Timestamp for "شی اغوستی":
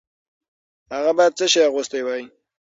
1.51-2.01